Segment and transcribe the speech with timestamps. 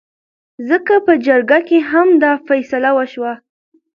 [0.69, 3.33] ځکه په جرګه کې هم دا فيصله وشوه